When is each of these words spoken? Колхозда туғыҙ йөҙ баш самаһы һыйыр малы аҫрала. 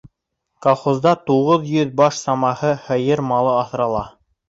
Колхозда 0.65 1.11
туғыҙ 1.27 1.69
йөҙ 1.75 1.93
баш 2.03 2.25
самаһы 2.25 2.75
һыйыр 2.89 3.27
малы 3.33 3.57
аҫрала. 3.63 4.07